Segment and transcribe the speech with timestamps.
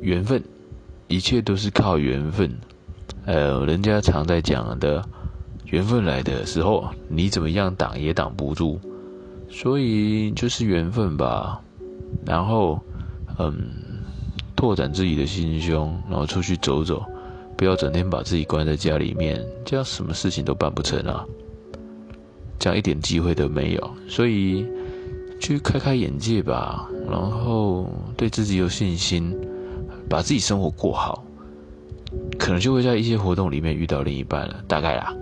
[0.00, 0.42] 缘分，
[1.06, 2.50] 一切都是靠缘分。
[3.26, 5.04] 呃，人家常在讲的，
[5.66, 8.78] 缘分来的时候，你怎么样挡也挡不住，
[9.50, 11.60] 所以就是缘分吧。
[12.24, 12.80] 然后，
[13.38, 13.54] 嗯，
[14.56, 17.04] 拓展自己的心胸，然后出去走走，
[17.56, 21.24] 不要整天把自己关在家里面，这样什么事情都办不成啊。
[22.58, 24.66] 这样一点机会都没有，所以
[25.38, 29.36] 去开开眼界吧，然后对自己有信心，
[30.08, 31.24] 把自己生活过好，
[32.38, 35.14] 可能就会在一些活动里面遇到另一半了，大概啦。